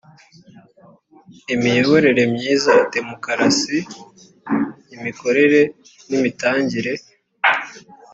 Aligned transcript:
imiyoborere 1.53 2.23
myiza 2.33 2.73
demokarasi 2.95 3.77
imikorere 4.95 5.61
n 6.09 6.11
imitangire 6.17 6.93